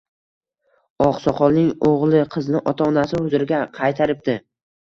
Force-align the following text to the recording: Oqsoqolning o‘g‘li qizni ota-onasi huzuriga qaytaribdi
Oqsoqolning 1.07 1.69
o‘g‘li 1.89 2.23
qizni 2.37 2.63
ota-onasi 2.73 3.21
huzuriga 3.23 3.61
qaytaribdi 3.79 4.41